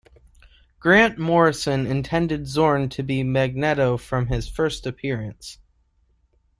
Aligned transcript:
Grant 0.79 1.19
Morrison 1.19 1.85
intended 1.85 2.45
Xorn 2.47 2.89
to 2.89 3.03
be 3.03 3.21
Magneto 3.21 3.97
from 3.97 4.25
his 4.29 4.47
first 4.49 4.87
appearance. 4.87 5.59